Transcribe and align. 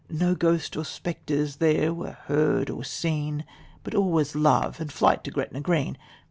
No 0.09 0.33
ghosts 0.33 0.75
or 0.75 0.83
spectres 0.83 1.57
there 1.57 1.93
were 1.93 2.17
heard 2.25 2.71
or 2.71 2.83
seen, 2.83 3.45
But 3.83 3.93
all 3.93 4.09
was 4.09 4.33
love 4.35 4.81
and 4.81 4.91
flight 4.91 5.23
to 5.25 5.29
Gretna 5.29 5.61
green. 5.61 5.95